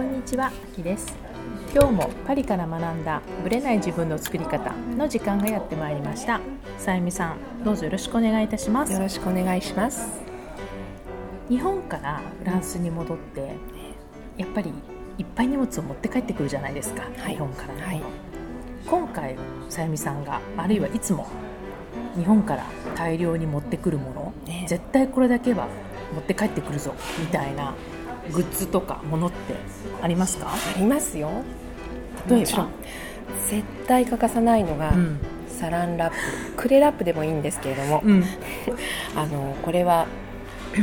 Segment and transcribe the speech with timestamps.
[0.00, 1.14] こんにちは、あきです。
[1.74, 6.40] 今日もパリから学んだブレない自分の作り方の時間がやってまいりました。
[6.78, 8.94] さゆみさん、どうぞよろしくお願いいたします。
[8.94, 10.22] よろしくお願いします。
[11.50, 13.56] 日本からフランスに戻って
[14.38, 14.72] やっぱり
[15.18, 17.34] いっぱい荷物を持って帰ってくるじゃないですか、はい。
[17.34, 17.74] 日本から。
[17.74, 18.02] のはい。
[18.86, 19.36] 今回
[19.68, 21.28] さゆみさんがあるいはいつも
[22.16, 22.64] 日本から
[22.96, 25.68] 大量に持ってくるもの、ね絶対これだけは
[26.14, 27.74] 持って帰ってくるぞみたいな
[28.30, 29.54] グッズとかものって
[30.02, 30.48] ありますか？
[30.52, 31.30] ありますよ。
[32.28, 32.68] 例えば？
[33.48, 35.18] 絶対欠かさないのが、うん。
[35.48, 36.16] サランラップ。
[36.56, 38.24] クレラップでもいいんですけれども、うん。
[39.16, 40.06] あのこれは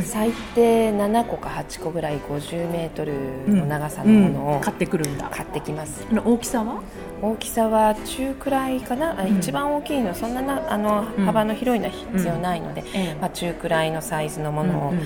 [0.04, 3.14] 最低7個か8個ぐらい50メートル
[3.48, 4.62] の長さのものをうん。
[4.62, 5.30] 買ってくるんだ。
[5.32, 6.82] 買ってきます、大きさは？
[7.22, 9.38] 大きさは中くらいかな、あうん。
[9.38, 11.26] 一番大きいのそんななあのうん。
[11.26, 15.00] 幅の広いのは必要ないので、ええまあ、中くらいのサイズのものをうん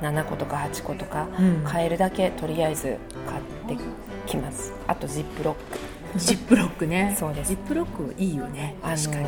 [0.00, 1.64] 7個とか8個とかうん。
[1.64, 3.84] 買えるだけとりあえず買って
[4.26, 4.72] きます。
[4.86, 6.18] あとジップロック。
[6.18, 7.16] ジップロックね。
[7.18, 7.48] そうです。
[7.48, 8.76] ジップロックいいよね。
[8.82, 9.26] あの確かに。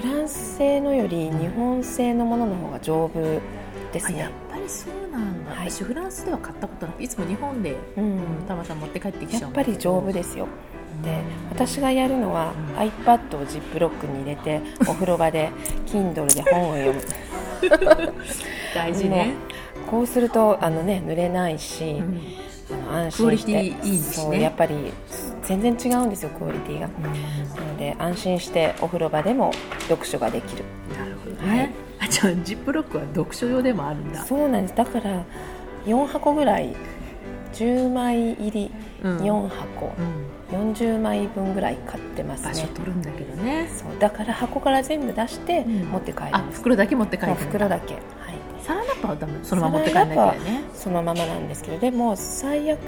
[0.00, 3.40] フランス製のより日本製のものの方が丈夫
[3.92, 4.18] ですね。
[4.18, 5.70] あやっぱりそうなんだ、はい。
[5.70, 8.20] 私フランスでは買ったことなくいつも日本で、うん。
[8.46, 9.72] たまたま持って帰ってきちゃやうんだけど。
[9.72, 10.48] っぱり丈夫ですよ。
[11.02, 12.76] で私がやるのは、うん。
[12.76, 15.50] iPad をジップロックに入れてお風呂場で
[15.86, 17.02] Kindle で本を読む。
[18.74, 19.32] 大事ね、
[19.86, 22.20] こうするとあの、ね、濡れないし、うん。
[22.68, 23.52] あの安心して。
[23.52, 24.24] ティいいですね。
[24.24, 24.92] そうやっぱり
[25.44, 26.88] 全然違うんですよクオリティが。
[26.88, 26.96] な
[27.62, 29.52] ので安心してお風呂場でも
[29.88, 30.64] 読書ができる。
[30.98, 31.70] なるほどね、はい。
[32.00, 34.24] あじゃあジップロックは読書用でもあるんだ。
[34.24, 34.74] そうなんです。
[34.74, 35.24] だから
[35.86, 36.74] 4箱ぐらい
[37.52, 38.70] 10枚入り
[39.02, 39.18] うん。
[39.18, 39.92] 4箱、
[40.50, 43.68] うん、40枚分ぐらい買ってます場所ね取るんだけどね。
[43.70, 45.84] そうだから箱から全部出してうん。
[45.84, 48.02] 持って帰るあん袋だけ持って帰る袋だけ、はい、
[48.66, 50.62] サランラップはダメそのまま持って帰んなきゃね。
[50.74, 52.80] そのままなんですけどでも最悪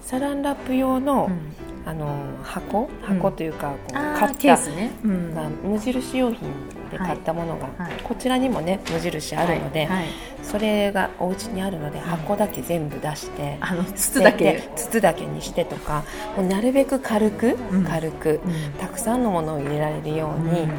[0.00, 1.54] サランラップ用の,、うん
[1.90, 2.06] あの
[2.44, 2.88] 箱？
[3.02, 4.34] 箱というか、こう買った。
[4.34, 5.34] ケースね、うん。
[5.34, 6.48] が無印良品
[6.90, 7.92] で買ったものが、はい。
[7.92, 8.02] はい。
[8.04, 9.98] こちらにもね無印あるので、はい。
[9.98, 10.06] はい。
[10.42, 14.44] それがお家にあるので箱だけ全部出して、あの筒だけ。
[14.44, 16.04] で筒だけにしてとか
[16.36, 17.84] もうなるべく軽く、うん。
[17.84, 18.72] 軽く、うん。
[18.78, 20.70] たくさんのものを入れられるように、うん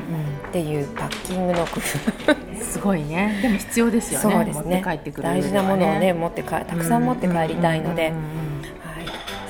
[0.52, 1.80] っていうパッキングの工
[2.26, 2.32] 夫。
[2.32, 3.40] うんすごいね。
[3.42, 4.36] でも必要ですよね。
[4.36, 4.76] そうですね。
[4.76, 8.14] 持って帰ってくる大事なものをね持ってかたくさん持って帰りたいので、はい、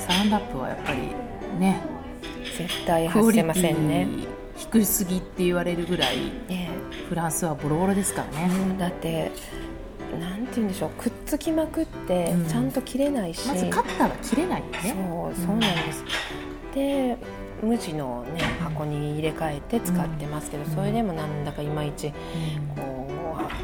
[0.00, 0.98] サランラップはやっぱり
[1.62, 1.80] ね。
[2.58, 6.16] 絶対外せませんね、ィ低すぎって言われるぐらい
[6.48, 6.68] ね
[7.08, 8.54] フランスはボロボロですからね。
[8.54, 9.30] うんだって
[10.20, 12.46] なんて言うんでしょうくっつきまくってうん。
[12.46, 16.04] ちゃんと切れないし、まずカッターは切れないよそうねそうなんです、
[16.74, 17.16] で
[17.62, 20.70] 無地の、ね、箱に入れ替えて使ってますけど、うん。
[20.70, 22.12] それでもなんだかいまいちうん。
[22.76, 23.08] こ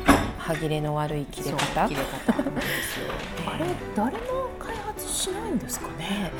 [0.06, 1.88] う歯切れの悪い切れ方。
[1.88, 3.12] 切れ方なんですよ。
[3.47, 3.64] あれ
[3.94, 6.31] 誰も開発しないんですかね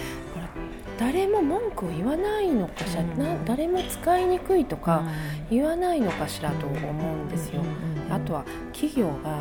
[0.99, 3.19] 誰も文句を言わないのかしら、うん。
[3.19, 4.99] な誰も使いにくいとか
[5.51, 5.57] うん。
[5.57, 7.63] 言わないのかしらと思うんですよ、
[8.11, 9.39] あとは企業が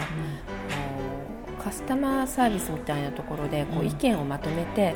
[1.61, 3.87] カスタマーサービスみたいなところでこううん。
[3.87, 4.95] 意見をまとめて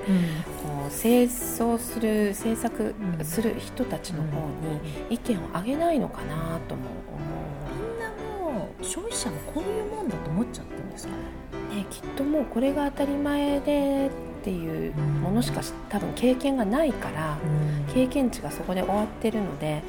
[0.64, 3.26] こう製造する制作うん。
[3.26, 6.82] する人たちの方に意見をあげないのかなとも
[7.76, 11.14] みんなもう消費者もこういうもんだと思っちゃってるんですか
[11.74, 17.38] ね、きっともうこれが当たり前でっていうものしかし多分経験がないから
[17.94, 19.84] 経験値がそこで終わってるので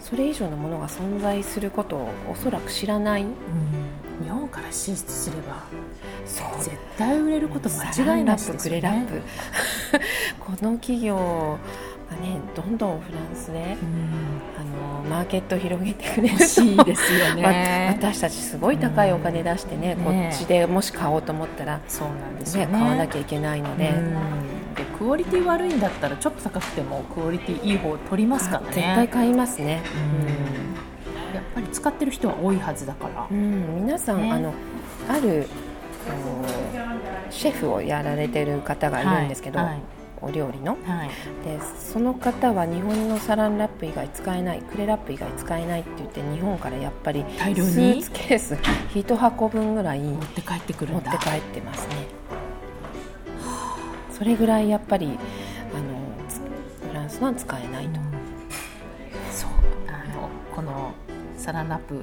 [0.00, 3.22] それ以上のものが存在することをおそらく知らない。
[3.22, 4.24] うん。
[4.24, 5.64] 日本から進出すれば
[6.26, 6.62] そう。
[6.62, 9.06] 絶対売れること間違いなしですよね。
[10.40, 14.40] この企業がねどんどんフランスでうん。
[14.58, 14.69] あの
[15.10, 20.04] マーケットを広げてくれる欲しいですよわね私たちすごい高いお金出してね、うん。
[20.04, 24.74] こっちでもし買おうと思ったら、そうなんですよね、ね買わなきゃいけないので、うん。
[24.76, 28.66] でクオリティ悪いんだったらちょっと高くてもクオリティいい方を取りますからね。
[28.68, 31.34] 絶対買いますね、うん。
[31.34, 33.26] やっぱり使ってる人は多いはずだから。
[33.28, 33.36] うん。
[33.36, 34.30] うん皆さん、ね。
[34.30, 34.54] あの
[35.08, 35.48] ある
[36.08, 40.76] あのシェフをやられてる方がいるんですけど、はいお料理の。
[40.84, 41.08] はい。
[41.44, 47.70] でその方は日本のサランラップ以外使えないクレラップ以外使えないって言って日本からやっぱり大量に？
[47.70, 51.10] スーツケース1箱分ぐらい持って帰ってくるんだ。
[51.10, 51.94] 持って帰ってますね。
[54.12, 55.16] それぐらいやっぱりあの
[56.28, 56.40] つ
[56.86, 58.00] フランスは使えないと、
[59.32, 59.50] そう。
[59.88, 60.92] あのこの
[61.38, 61.94] サランラップ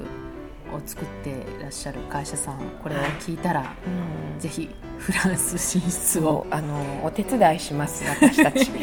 [0.73, 4.39] を作ってらっしゃる会社さんこれを聞いたら、うん。
[4.39, 6.45] ぜひフランス進出を。
[6.49, 8.67] あのお手伝いします私たち。
[8.71, 8.81] 考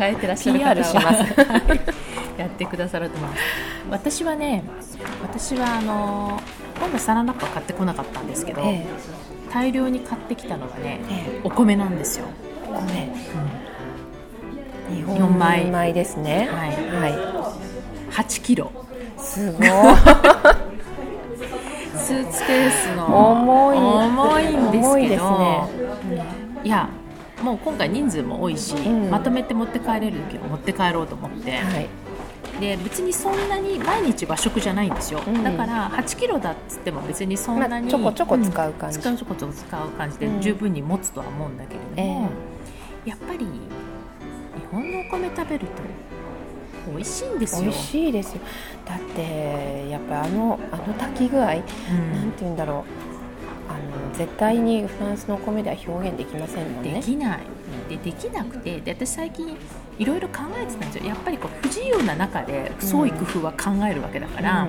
[0.00, 1.82] えてらっしゃる方は。
[2.38, 3.42] やってくださると思います。
[3.90, 4.64] 私はね
[5.22, 6.40] 私はあの
[6.78, 8.84] 今度サランラップは買ってこなかったんですけど、え
[9.52, 11.40] 大量に買ってきたのがねええ。
[11.44, 12.26] お米なんですよ。
[12.66, 13.10] え
[14.88, 14.96] 米。
[14.96, 16.48] 日日本米米ですね。
[16.50, 16.70] はい。
[16.70, 17.52] は
[18.12, 18.70] 8キロ。
[19.18, 19.68] いすごい
[22.12, 23.06] スーツケースの。
[23.06, 23.76] 重い。
[23.78, 25.38] 重いんですけど。
[25.38, 25.68] ね。
[26.62, 26.88] いや
[27.42, 29.10] もう今回人数も多いし、ん。
[29.10, 31.88] まとめて持って帰れるけど持って帰ろうと思って、はい。
[32.60, 35.42] で別にそんなに毎日和食じゃないんですよ、うん。
[35.42, 38.98] だから8キロだっつっても別にそんなに、まあちょこちょこ使う感じ。
[38.98, 40.40] ん使うちょこちょこ使う感じでうん。
[40.42, 42.30] 十分に持つとは思うんだけれども、
[43.06, 43.08] え。
[43.08, 43.46] やっぱり日
[44.70, 45.82] 本のお米食べると
[46.90, 47.62] 美味しいんですよ。
[47.62, 48.40] 美味しいですよ。
[48.84, 51.68] だってやっぱあのあの炊き具合、なんて
[52.40, 52.76] 言うんだろう。
[53.70, 56.94] あの絶対にフランスのお米では表現できませんもんね。
[56.94, 57.40] できない。
[57.88, 59.56] でできなくてで私最近
[59.98, 61.06] いろいろ考えてたんですよ。
[61.06, 64.66] やっぱりこう不自由な中で創意工夫は考えるわけだから、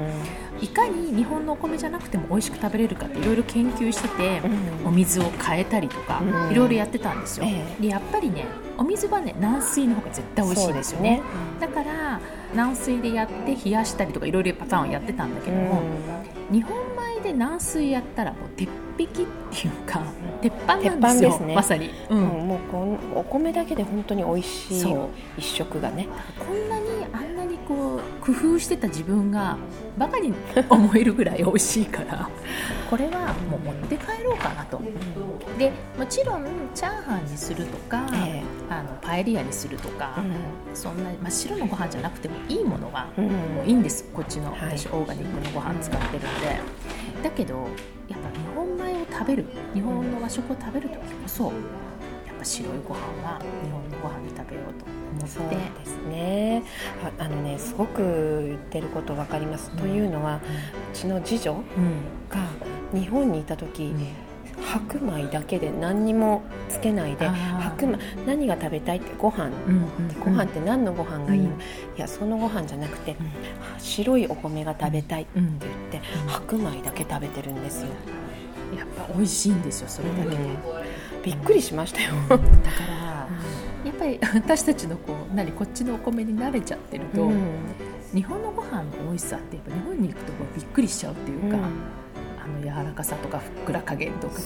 [0.64, 4.42] いかに日本のお米じゃなくても美味しく食べれるかっていろいろ研究してて、
[4.82, 4.88] うん。
[4.88, 6.52] お水を変えたりとかうん。
[6.52, 7.82] いろいろやってたんですよ、ええ。
[7.82, 8.46] でやっぱりね
[8.78, 11.22] お水はね軟水の方が絶対美味しいんですよね
[11.60, 12.20] だから
[12.56, 15.82] 軟水でやって冷やしたりとかいろいろパターンをやってたんだけども、
[16.52, 16.78] 日本
[17.18, 19.26] 米で軟水やったらもう鉄壁ってい
[19.70, 20.02] うか
[20.42, 21.56] 鉄板なんですよですね。
[21.56, 22.24] まさに、ううん。
[22.24, 24.86] んもうこんお米だけで本当に美味しい
[25.38, 26.08] 一食がね。
[26.40, 29.58] こんなにあんなにこう工夫してた自分が
[29.98, 30.34] バカに
[30.70, 32.30] 思えるぐらい美味しいから
[32.90, 34.82] これはもう持って帰ろうかなと。
[35.58, 38.44] でもちろんチャーハンにするとか、ええ。
[38.70, 40.18] あのパエリアにするとか、
[40.74, 43.26] そんな真っ白のご飯じゃなくてもいいものはうん。
[43.26, 43.32] も
[43.66, 44.04] ういいんです。
[44.14, 44.78] こっちのはい。
[44.78, 46.28] 私オーガニックのご飯使ってるんで、
[47.24, 47.68] だけど
[48.10, 48.20] やっ
[49.14, 49.46] 食べる。
[49.74, 51.54] 日本の和食を食べる時こそやっ
[52.40, 54.86] ぱ白いご飯は日本のご飯に食べようと
[55.20, 55.56] 思そうって。
[55.56, 56.64] ですね。
[57.20, 58.02] ああのねすごく
[58.48, 60.40] 言ってること分かります、というのはう
[60.96, 61.64] ちの次女うん。
[62.30, 62.48] が
[62.94, 63.94] 日本にいた時、
[64.62, 69.46] 白米だけで何にもつけないで白米何が食べたいってご飯。
[69.68, 69.88] うん
[70.24, 71.54] ご飯って何のご飯がいいの、うん。
[71.54, 71.56] い
[71.98, 73.16] やそのご飯じゃなくて、
[73.78, 75.50] 白いお米が食べたいって言っ
[75.92, 76.28] て、うん。
[76.28, 77.88] 白米だけ食べてるんですよ、
[78.78, 80.30] やっぱ美味しいんですよそれだけ。
[80.30, 80.38] で、
[81.24, 82.44] びっくりしましたよ、だか
[82.88, 83.28] ら
[83.86, 87.42] やっぱり私たちのこう何こっちのお米に慣れちゃってると、うん。
[88.14, 91.58] 日本のご飯の美味しさってやっぱ日本に行くとこうびっくりしちゃうっていうか、
[92.44, 94.40] あの柔らかさとかふっくら加減とか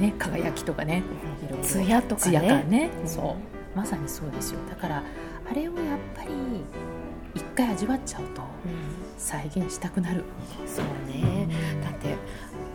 [0.00, 1.02] ね輝きとかね
[1.44, 2.64] いろいろツヤとかね。
[2.68, 3.08] ね、うん。
[3.08, 3.36] そ
[3.74, 3.76] う。
[3.76, 4.60] まさにそうですよ。
[4.68, 5.02] だから
[5.50, 6.30] あれをやっぱり
[7.34, 8.42] 一回味わっちゃうと
[9.18, 10.24] 再現したくなる、
[10.66, 11.48] そうね。
[11.82, 12.16] だって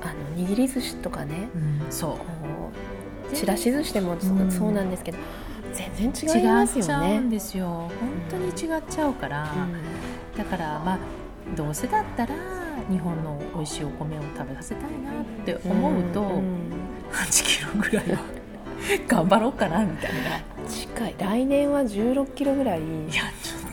[0.02, 1.50] あの握り寿司とかね
[1.90, 2.12] そう。
[2.12, 2.26] こ
[3.32, 3.36] う。
[3.36, 4.52] ちらし寿司でもそうん。
[4.52, 5.18] そうなんですけど
[5.74, 7.68] 全然違違いますっちゃうよねんですよ。
[7.68, 7.92] 本
[8.30, 9.48] 当に違っちゃうから、
[10.38, 11.00] だからまあ
[11.56, 12.34] どうせだったら
[12.90, 16.72] 日本の美味しいお米を食べさせたいなって思うと、んん。
[17.12, 18.20] 8キロぐらいは
[19.08, 20.42] 頑張ろうかなみたいな。
[20.68, 21.16] 近い。
[21.18, 22.82] 来年は1 6キロぐらい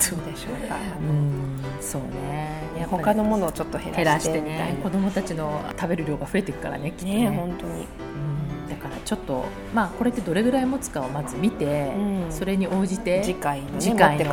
[0.04, 2.86] いやちょっとどうでしょうか、うんそうね。
[2.90, 4.78] 他のものをちょっと減減らしてね。
[4.82, 7.30] 子供たちの食べる量が増えていくからねきっとね。
[7.30, 7.72] ね本当に。
[7.72, 8.68] うん。
[8.68, 12.32] だからちょっとまあこれってどれぐらい持つかをまず見て、うん。
[12.32, 14.24] それに応じて次回のね次回の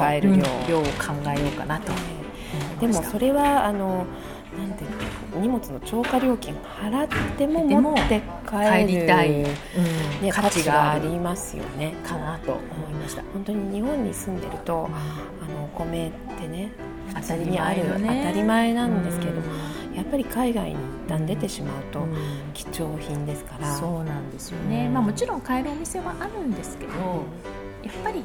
[0.67, 0.87] 量、を考
[1.35, 1.91] えようかなと。
[2.79, 4.05] でもそれはあの
[4.57, 4.97] なんていうの？
[5.35, 7.07] 荷物の超過料金払っ
[7.37, 9.43] ても持って帰りたい、うん。
[9.43, 9.51] ね、
[10.31, 11.93] 価価値がありますよね。
[12.03, 16.71] かなと思いました、本当に日本に住んでるとあのお米ってね
[17.15, 19.95] 当たりにある当たり前なんですけど、うん。
[19.95, 22.15] やっぱり海外に一旦出てしまうとうん。
[22.53, 24.93] 貴重品ですから、そうなんですよね、うん。
[24.93, 26.91] まあ、もちろん買えるお店はあるんですけど、
[27.83, 28.23] やっぱり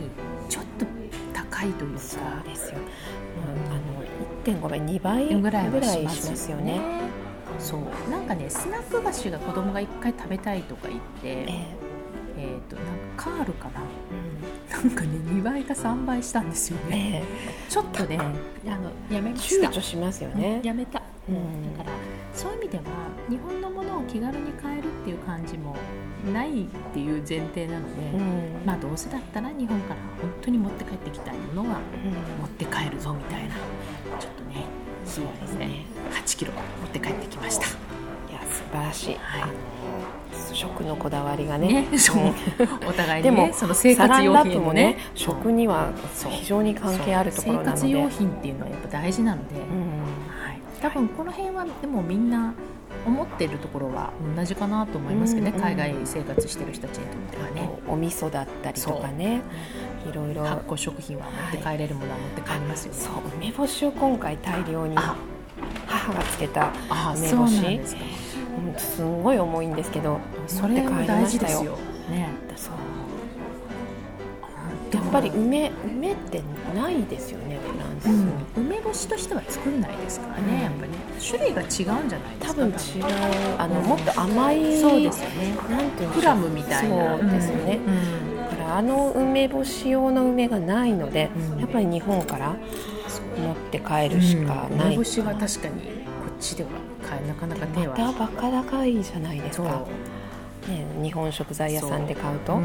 [0.49, 0.87] ちょっと
[1.33, 2.01] 高いというか。
[2.01, 3.86] そうですよ、うん、あの
[4.53, 6.79] 1.5倍2倍ぐらいはしまますすよよね。
[6.79, 7.01] ね。
[7.59, 8.11] そう。
[8.11, 11.47] なんかねスナック菓子が子供が一回食べたいとか言って、え
[12.39, 12.41] え。
[12.59, 12.85] ー、となん
[13.17, 13.81] かカールかな。
[14.71, 18.23] えなんかね2倍か3倍したんですようんね、えちょっとねあ
[18.77, 19.69] のやめえました。
[19.69, 20.61] 躊躇しますよね。
[20.63, 21.77] やめた、うん。
[21.79, 21.97] だから
[22.35, 22.85] そういう意味では
[23.29, 25.77] 日本のものを気軽に買えるっていう感じも
[26.33, 28.67] ないっていう前提なので、うん。
[28.67, 32.41] まあどうせだったら日本から本当に持って帰ってきたいものはうん。
[32.41, 33.55] 持って帰るぞみたいな
[34.19, 34.65] ちょっとね
[35.05, 35.87] そうですね。
[36.11, 36.59] 8キロ持
[36.89, 37.67] って帰ってきました。
[37.67, 37.69] い
[38.35, 39.51] や素晴らしい、はい。
[40.53, 41.83] 食のこだわりがね。
[41.83, 41.89] ね
[42.89, 45.91] お互いでもにねその生活用ラップもね品もね食には
[46.29, 47.77] 非常に関係あるところなので。
[47.77, 49.63] 生活用品っていうのはやっぱ大事なので、うん。
[50.43, 52.53] はい、多分この辺はでもみんな
[53.07, 57.71] 思ってるところは同じかなと思いますけどね、うん海外生活してる人たちにとってはね。
[57.89, 59.41] お味噌だったりとかね。
[60.11, 60.45] いろいろ。
[60.45, 63.13] 発酵食品は持って帰れるものは持って帰りますよね、そう。
[63.37, 65.17] 梅干しを今回大量にあ。
[65.87, 66.73] 母がつけた
[67.17, 67.61] 梅干し。
[67.63, 68.03] ですか。
[68.03, 68.17] うん
[68.79, 71.79] すんごい重いんですけどそれも大事ですよ。
[72.11, 72.29] ね。
[72.57, 72.75] そう
[74.93, 76.43] やっぱり梅梅って
[76.75, 78.07] ないですよねフランス。
[78.07, 78.15] に、
[78.57, 80.91] うん、梅干しとしては作んないですからね、うん、やっぱり。
[80.93, 82.77] ね種類が違うんじゃないですか多分違う
[83.59, 85.57] あの、もっと甘いそうですよね。
[85.71, 87.19] なんていうプラムみたいな。
[87.19, 87.81] そうですよね、
[88.51, 92.57] だからあの梅干し用の梅がないので、やっぱり日本から
[93.39, 95.89] 持って帰るしかない、梅干しは確かにこ
[96.37, 96.71] っちでは
[97.09, 97.97] 買えなかなか手は。
[97.97, 99.85] またバカ高いじゃないですか。
[100.69, 102.59] ね、日本食材屋さんで買うと、う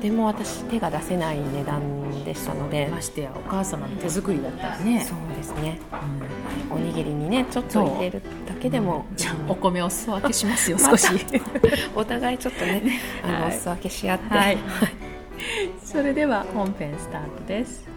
[0.00, 2.88] ても私手が出せない値段でしたので。
[2.88, 5.00] ましてやお母様の手作りだったらね。
[5.00, 5.80] そうですね、
[6.70, 11.08] うん、おにぎりにねちょっと入れるだけでも、じゃあお米お裾分けしますよ少し。
[11.94, 14.58] お互いちょっとね あの、はい、お裾分けし合って、はい、
[15.84, 17.88] それでは本編スタートです。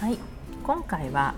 [0.00, 0.18] はい。
[0.64, 1.34] 今回は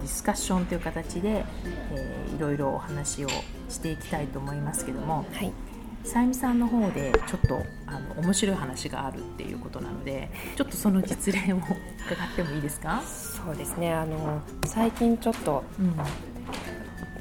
[0.00, 1.44] ディスカッションという形で、
[1.92, 3.28] えー、いろいろお話を
[3.68, 5.52] していきたいと思いますけども、はい、
[6.04, 11.76] さゆみさんの方でちょっとあの面白い話があるっていうことなのでちょっとその実例を伺っ
[12.34, 13.00] てもいいですか？
[13.02, 13.92] そうですね。
[13.92, 15.94] あの最近ちょっと、うん、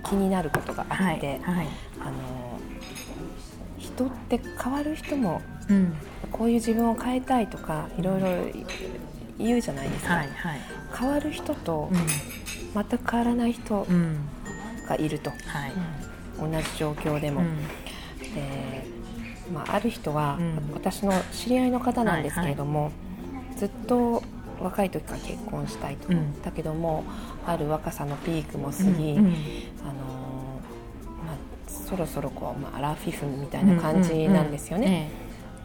[0.04, 1.28] 気になることがあって、はいは
[1.64, 1.68] い、
[2.00, 2.60] あの
[3.78, 5.94] 人って変わる人も、うん、
[6.32, 8.28] こういう自分を変えたいとかいろいろ
[9.38, 10.60] 言うじゃないですか、はいはい、
[10.98, 11.90] 変わる人と、
[12.74, 13.86] 全く変わらない人
[14.88, 15.74] がいると、はい、
[16.40, 17.44] 同じ状況でも。
[18.36, 19.00] で
[19.54, 20.38] まあ、ある人は、
[20.74, 24.24] 私の知り合いの方なんですけれども、はいはい、ずっと
[24.62, 27.04] 若い時から結婚したいと、うん、だけども
[27.46, 29.34] ある若さのピークも過ぎ、うんうん、
[29.82, 29.94] あの
[31.26, 35.10] まあ、そろそろこう、まあ、アラフィフみたいな感じなんですよね。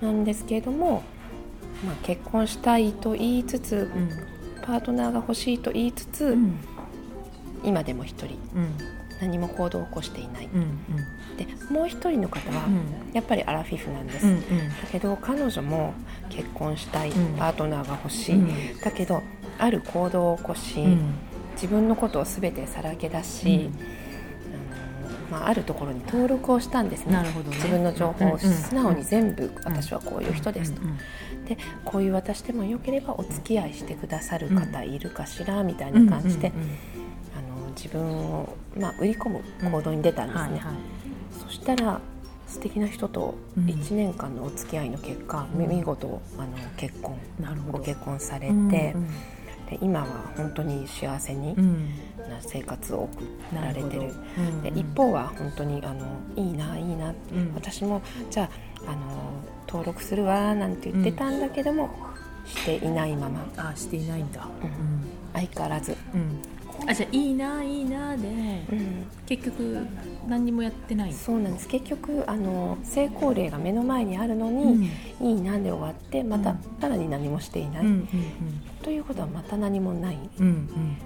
[0.00, 1.02] なんですけれども、
[1.84, 4.10] まあ、結婚したいと言いつつ、うん、
[4.62, 6.38] パートナーが欲しいと言いつつ、
[7.64, 8.38] 今でも一人、
[9.24, 12.68] 何も行動を起こしていない、うんうん、でもう一人の方は、
[13.12, 14.44] やっぱりアラフィフなんです、うんうん、だ
[14.92, 15.94] けど彼女も
[16.28, 18.44] 結婚したい、パートナーが欲しい、
[18.82, 19.22] だけど
[19.58, 20.84] ある行動を起こし、
[21.54, 23.70] 自分のことを全てさらけ出し、
[25.30, 27.12] まあ、あるところに登録をしたんですね。
[27.12, 30.82] なるほど、ね、自分の情報を素直に全部、私はこういう人ですと、
[31.48, 36.52] でこういう私でもよければお付き合いしてくださる方いるかしらみたいな感じで、
[37.76, 40.74] 自分を、まあ、売り込む行動に出たんですね、うんはいはい、
[41.42, 42.00] そしたら
[42.46, 47.18] 素敵な人と1年間のお付き合いの結果、うん、見事あの結婚
[47.70, 48.70] ご結婚されて、うんうん、
[49.70, 53.08] で今は本当に幸せにな生活を
[53.52, 58.48] 送られてる、うんうん、で一方は本当にあのいいないいな、うん、私もじゃ
[58.86, 59.32] ああの
[59.66, 61.90] 登録するわなんて言ってたんだけども、
[62.46, 63.46] していないまま。
[63.56, 64.46] あしていないんだ、
[65.32, 65.96] 相変わらず、
[66.86, 69.86] あじゃあいいないいなで、うん、結局
[70.26, 71.12] 何にもやってない。
[71.12, 71.68] そうなんです。
[71.68, 74.90] 結局あの成功例が目の前にあるのに、
[75.20, 78.08] うん、いいなで終わってまた、さらに何もしていない、うんうんうん、
[78.82, 80.96] ということはまた何もない、うんうんうんうん、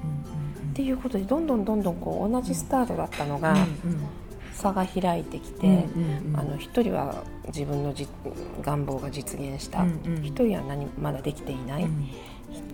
[0.71, 3.69] っていうことでどんどんどんどんこう同じスタートだったのが、うんうん、
[4.53, 8.09] 差が開いてきて、うんうんうん、あの一人は自分のじ
[8.63, 9.85] 願望が実現した。
[9.85, 11.87] 一、うんうん、人は何まだできていない。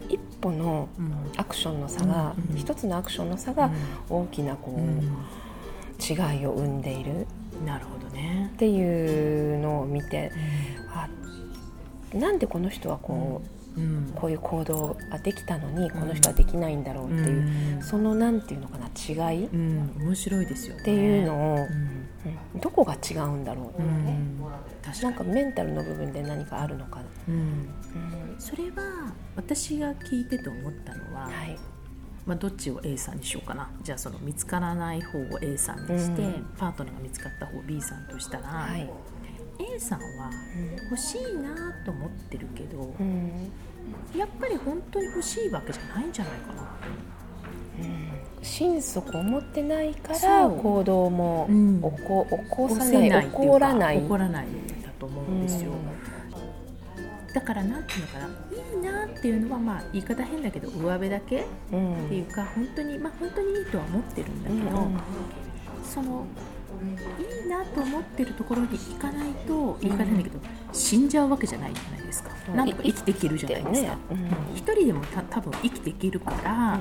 [0.09, 0.89] 一歩の
[1.37, 3.71] アクションの差が、うん、一つのアクションの差が
[4.09, 5.01] 大きなこう、うん、
[5.99, 7.27] 違いを生んでいる。
[7.65, 8.51] なるほどね。
[8.55, 10.33] っていうのを見て、
[12.13, 13.43] うん、あなんでこの人はこ
[13.77, 21.59] う、うん、こういう行動ができたのにこの人はできないんだろうっていう、そのなんていうのかな違い、面白いですよ、ね、っていうのを、
[22.61, 24.41] どこが違うんだろう、うん、
[25.03, 27.35] なんかメンタルの部分で何かあるのかな、うん。
[27.35, 27.69] うん、
[28.39, 31.59] それは私が聞いてて思ったのは、はい、
[32.27, 33.71] まあ、どっちを A さんにしようかな。
[33.83, 36.23] じゃあその見つからない方を A さんにして、
[36.57, 38.91] パートナーが見つかった方を B さんとしたら、はい、
[39.59, 40.31] A さんは
[40.91, 41.55] 欲しいな
[41.85, 42.95] と思ってるけど、
[44.17, 46.65] やっぱり本当に欲しいわけじゃないんじゃないかな。
[48.43, 54.01] 心底思ってないから行動も起こ,、起こさない起こらない。
[54.01, 54.47] 起こらない
[54.83, 58.27] だと思うんですよ、うん、だからなんていうのかな。
[58.27, 61.45] いいなっていうのはまあ言い方変だけど上辺だけっ
[62.09, 64.99] ていうか、本当にまあ本当にいいとは思ってるんだけど、うん、
[65.83, 66.27] その
[67.19, 70.39] いいなと思ってるところに行かないと言い方変だけど、
[70.73, 73.97] 死んじゃうわけじゃないじゃないですか、なんとか生きていけるじゃないですか、
[74.55, 76.79] 一、人でもた多分生きていけるから、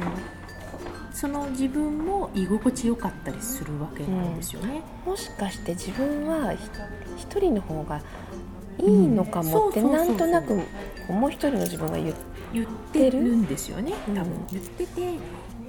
[1.14, 8.02] その自分も居心地よかったりするわけなんですよね、うん、もしかして自分は一人の方が
[8.80, 10.56] いいのかもってなんとなく
[11.08, 13.22] もう一人の自分が言ってる？
[13.22, 13.94] んですよね。
[14.08, 14.46] 多分。
[14.52, 15.14] 言ってて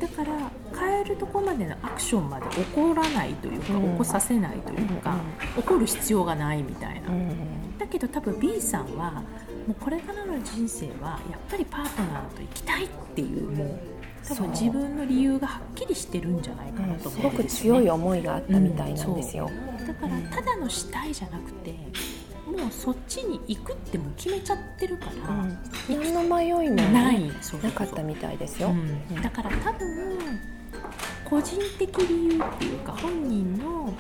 [0.01, 5.17] だから変えるとこまでのアクションまで起こらないというか、うん、起こさせないというか、
[5.57, 9.23] うん、起こる必要がないみたいな、うん、だけど多分 B さんは
[9.67, 13.81] もうこれからの人生はやっぱりパートナーと行きたいっていうもう
[14.29, 19.83] 多分自分の理由がはっきりしてるんじゃないかなと思うんです、ね、すごく強い思いがあったみたいなんですよ、う。
[19.83, 21.73] ん、だからただのしたいじゃなくて
[22.47, 27.31] もうそっちに行くっても決めちゃってるから、うん、何の迷いもない。
[27.63, 30.19] なかったみたいですよ、うん、だから多分
[31.25, 33.93] 個人的理由っていうか本人の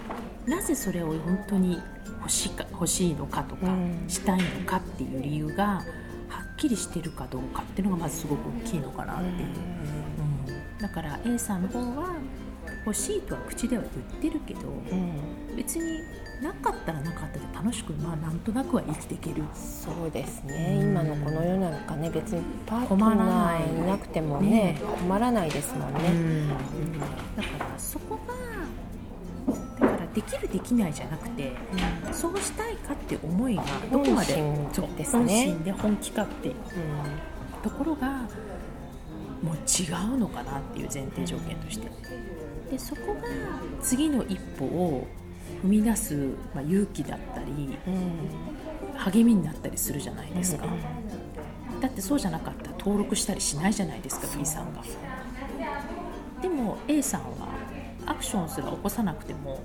[0.47, 1.81] なぜそれを本当に
[2.21, 3.67] 欲しか欲しいのかとか、
[4.09, 5.83] したいのかっていう理由が
[6.29, 9.45] はっきりしてるかどうかっていうのがまずすごく大きいのかなっていう、うん、
[10.81, 12.15] だから A さんの方は
[12.87, 14.61] 欲しいとは口では言ってるけど、
[15.57, 16.01] 別に
[16.43, 19.43] なかったらなかったで楽しくまあなんとなくは生きていける。
[19.55, 23.87] そうですね、今のこの世の中ね別にパートナーい。
[23.87, 26.49] なくてもね、ね、困らないですもんね、うん、
[27.37, 31.53] だからそこがだからできるできないじゃなくて、
[32.07, 33.63] うん、そうしたいかって思いが
[33.93, 36.55] どこまで本です、ね、本心で本気かっていう、
[37.63, 38.23] ところが
[39.45, 41.89] もう違うのかなっていう前提条件として。
[42.71, 43.21] でそこが
[43.83, 45.07] 次の一歩を
[45.63, 46.15] 踏み出す、
[46.55, 50.67] まあ、勇気だったり、うん、励みになったりするじゃないですか、
[51.73, 54.83] うん、だってそうじゃなかったら登録したりしないじゃないですか B さんが。
[56.41, 57.49] でも A さんは
[58.07, 59.61] アクションすら起こさなくても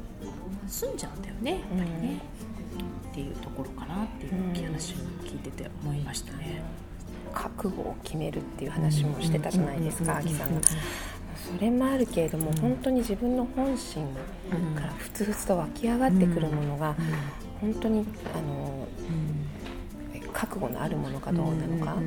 [0.67, 2.21] 済んじゃうんだよねやっぱりね、
[3.03, 4.95] うん、っていうところかなっていう話を
[5.25, 6.61] 聞いてて思いましたね、
[7.59, 10.61] 覚悟を決めるっていう話もしてたじゃないですか、あきさんが。
[11.57, 14.07] それもあるけれども、うん、本当に自分の本心
[14.75, 16.95] からふつふつと湧き上がってくるものが、
[17.59, 18.87] 本当にあの、
[20.31, 21.97] 覚悟のあるものかどうなのか、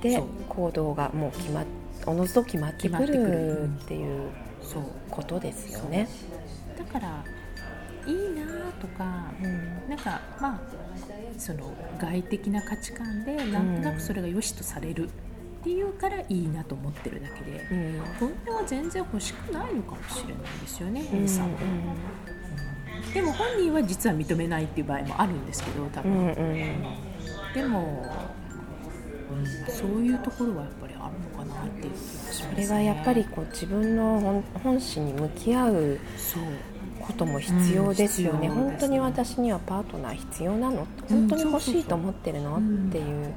[0.00, 1.64] で行動がもう決ま
[2.06, 4.30] おのずと決まってくるっていう
[5.10, 6.08] ことですよね。
[6.76, 7.24] だから
[8.06, 10.60] いいなとか、うん、なんかまあ
[11.38, 21.58] その外的な価値観でなんとなくそれが良しとされるっていうからいいなと思ってるだけで、うん、本当は全然欲しくないのかもしれないですよね、うん、さんは、
[23.06, 26.34] うん、でも本人は実は認めないっていう場合もあるんですけど多分、うんうん、
[27.54, 28.26] でも、
[29.68, 36.00] そういうところはやっぱりあるのかなっていう気がします、ね、それがやっぱりこう自分の本心に向き合う
[37.02, 40.86] ことも必要ですよね,、本当に私にはパートナー必要なの？
[41.08, 43.34] 本当に欲しいと思ってるの、っていう。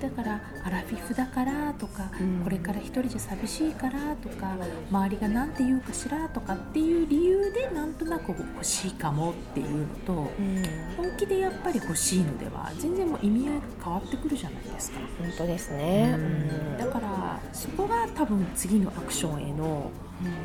[0.00, 4.56] だからアラフィフだからとか、うん、これから一人じゃ寂しいからとか
[4.90, 10.64] 周りが何て言うかしらとかっていう理由でなんとなく欲しいかもっていうのと、うん、
[10.96, 15.00] 本気でやっぱり欲しいのでは全然もう意味合いが変わってくるじゃないですか。
[15.18, 19.90] 本当ですね、うん、だからそこが多分次のアクションへの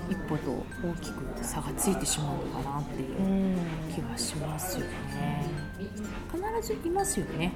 [0.09, 0.51] 一歩と
[0.83, 3.57] 大きく差がついてしまうのかなっていう
[3.93, 5.45] 気がしますよね。
[6.31, 7.53] 必ずいますよね。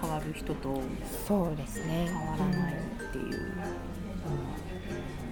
[0.00, 0.80] 変わる人と。
[1.26, 2.08] そうですね。
[2.08, 3.26] 変わらないっていう、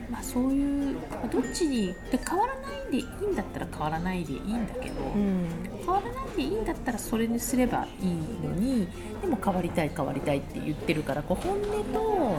[0.09, 0.97] うん、まあ、そういう
[1.31, 5.47] どっちにで変わらないでいいんだったら変わらないでいいんだけど、うん、
[5.79, 8.89] 変わらないでいいんだったらそれにすればいいのに
[9.21, 12.37] でも変わりたい変わりたいって言ってるからこう本音と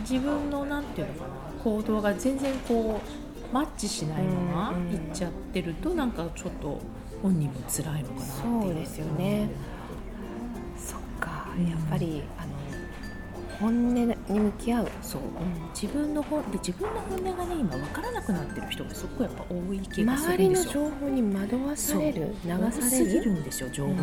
[0.00, 1.34] 自分の何て言うのかな
[1.68, 6.80] 行動が全然こうマッチしないままいっちゃってるとなんかちょっと
[7.22, 8.26] 本人も辛いのかな
[8.62, 9.50] そうですよね、
[10.76, 11.48] そっか。
[11.68, 12.22] やっぱり、
[13.60, 14.88] 本音に向き合う。
[15.02, 15.28] そう、うん、
[15.74, 20.86] 自分の本で自分の本音がね今分からなくなってる人がすごくやっぱ多い気がするんですよ。
[20.86, 22.34] 周りの情報に惑わされる。
[22.44, 24.00] 流されるんですよ情報が、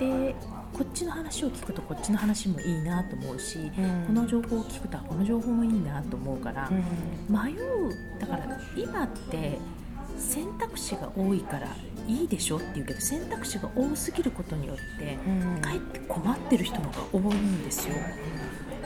[0.00, 0.34] うん、で
[0.72, 6.68] こっちの話を聞くとこっちの話もいいなと思うし、うん、この情報を聞くとこの情報もいいなと思うから、
[7.28, 8.18] 迷う。
[8.20, 9.58] だから今って
[10.16, 11.68] 選択肢が多いから
[12.06, 15.18] いいでしょって言うけど選択肢が多すぎることによって、
[15.60, 17.94] かえって困ってる人の方が多いんですよ。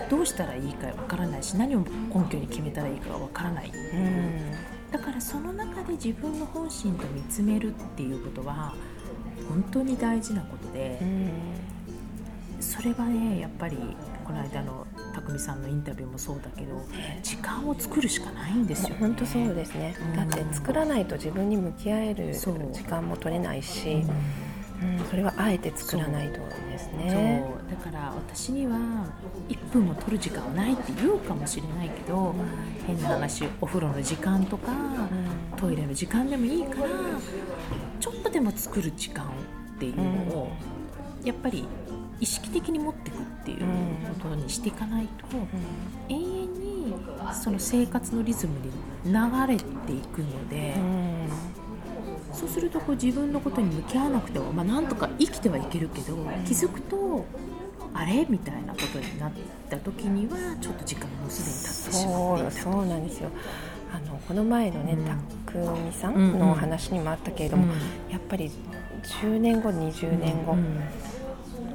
[0.08, 4.52] どうしたらいいかわからないし何を根拠に決めたらいいかわからない、うん、
[4.92, 8.74] だからその中で自分の本心と見つめるっていうことは
[9.48, 13.76] 本当に大事なことで、うん、それはねやっぱり
[14.24, 14.86] この間の
[15.22, 16.83] 匠さんのインタビューもそうだけど
[17.22, 24.04] 時間を作るしかないんですよ、ね、本当そうですね、うん、だって作らないと自分に向き合える時間も取れないし、
[24.83, 26.38] うん、それはあえて作らないと
[26.78, 27.44] ですね。
[27.68, 28.78] だから私には
[29.48, 32.35] 1分も取る時間はないって言うかもしれないけど、
[32.87, 34.72] 変な話お風呂の時間とか、
[35.57, 36.88] トイレの時間でもいいから
[37.98, 39.28] ちょっとでも作る時間っ
[39.78, 40.02] ていうの
[40.35, 40.52] を、
[41.24, 41.66] やっぱり
[42.20, 43.59] 意識的に持っていくっていう
[44.22, 45.37] ことにしていかないと、
[46.09, 46.20] 永遠
[46.54, 46.94] に
[47.33, 50.74] その生活のリズムに流れていくので、
[52.33, 57.24] そうするとこう自分のことに向き合わなくても、まあ、なんとか生きてはいけるけど、気づくと
[57.94, 59.33] あれみたいなことになっ
[59.70, 63.31] た時にはちょっと時間もすでに経ってしまっていたそうなんですよ。
[63.92, 65.14] あのこの前のね、うん、た
[65.50, 68.50] くみさんの話にもあったけれども、うん、やっぱり
[69.02, 70.81] 10年後20年後、うん、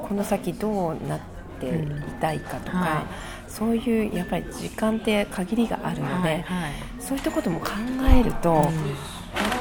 [0.04, 1.20] この先どうなっ
[1.60, 1.88] てい
[2.20, 3.02] たいかとか、は
[3.48, 6.44] い、そういうやっぱり時間って限りがあるので、はいはい、
[7.00, 7.68] そういったことも考
[8.12, 8.66] えると、やっ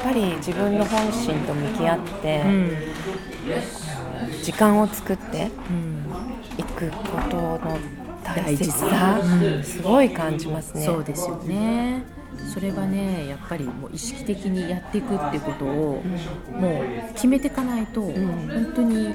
[0.03, 2.43] ぱり自分の本心と向き合って、
[4.43, 5.49] 時間を作って
[6.57, 7.79] いくことの
[8.23, 9.19] 大切さ、
[9.63, 10.83] すごい感じますね。
[10.83, 12.03] そうですよね。
[12.51, 16.03] それはねやっぱりもう意識的にやっていくってことを、
[16.51, 19.13] もう決めていかないと、うん、本当に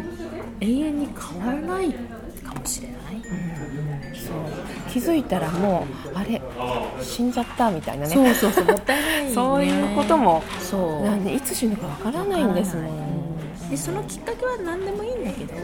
[0.61, 4.91] 永遠に変わらないかもしれない、うん、そう。
[4.91, 6.41] 気づいたらもうあれ
[7.01, 8.15] 死んじゃったみたいなね。
[8.15, 10.43] そうそうそうもったいない、ね、 そういうことも。
[10.61, 11.05] そう。
[11.05, 13.38] なんでいつ死ぬかわからないんですもん
[13.71, 15.55] でそのきっかけは何でもいいんだけど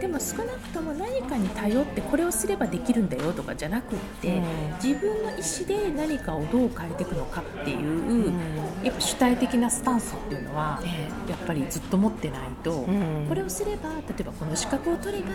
[0.00, 4.44] でも少なくとも何かに頼ってこれをすればできるんだよとかじゃなくって、うん、
[4.82, 8.34] 自分の意思で何かをどう変えていくのかっていう、うん、
[8.82, 10.80] やっぱ主体的なスタンスっていうのは、
[11.28, 15.32] やっぱりずっと持ってないと、うん、これをすれば例えばこの資格を取れば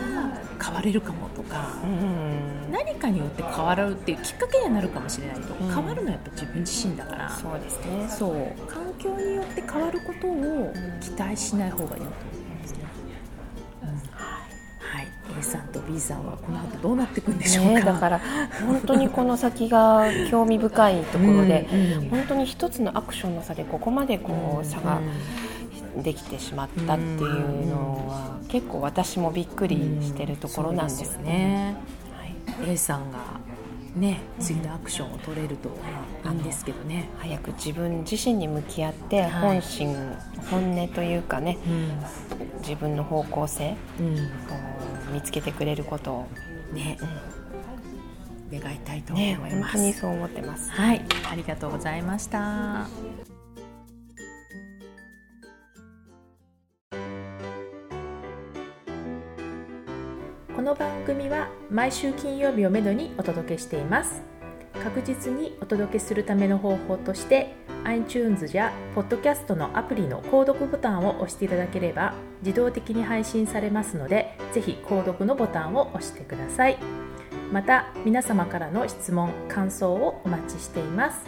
[0.62, 1.78] 変われるかもとか、
[2.70, 7.30] 何かによって変わるっていうきっかけにはなるかもしれないと、変わるのはやっぱ自分自身だから。
[7.30, 8.08] そうですね。
[8.08, 8.68] そう。
[8.68, 12.02] 環境によって変わることを期待しない方がいい
[14.80, 15.06] はい、
[15.38, 18.20] A さんと B さんはこの後どうなっていくんでしょうか、ね、だから
[18.66, 21.68] 本当にこの先が興味深いところで、
[22.10, 25.00] 本当に一つのアクションの差でここまでこう差が
[26.02, 31.76] できてしまったっていうのは結構私もびっくりしてるところなんですね。
[32.16, 32.24] は
[32.66, 33.18] い、A さんが
[33.96, 35.70] ね、次のアクションを取れると
[36.24, 46.28] いいんですけどね、早く自分自身に向き合って本心、はい、本音というかね、うん、自分の方向性を見つけてくれることを
[46.72, 46.98] ね、
[48.50, 50.70] うん、願いたいと思います、ね、本当にそう思ってます。
[50.70, 51.04] はい。
[51.30, 52.88] ありがとうございました
[60.68, 64.20] の番組は毎週金曜日をめどにお届けしています。
[64.84, 67.54] 確実にお届けするための方法として
[67.84, 76.76] iTunes や Podcast のアプリの購読ボタンを押していただければ自動的に配信されますのでぜひ購読のボタンを押してください。
[77.50, 81.24] また皆様からの質問感想をお待ちしています。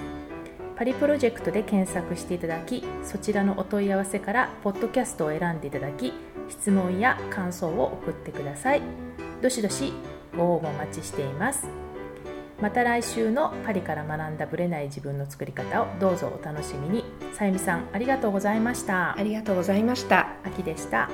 [0.77, 6.13] パリプロジェクトで検索していただきそちらのお問い合わせからポッドキャストを選んでいただき
[6.51, 9.10] 質問や感想を送ってください。
[9.43, 9.93] どしどし
[10.37, 11.67] ご応募お待ちしています。
[12.61, 17.05] また来週のパリから学んだブレない自分の作り方をどうぞお楽しみに。
[17.33, 19.17] さゆみさんありがとうございました。
[19.19, 20.29] ありがとうございました。
[20.45, 21.09] 秋でした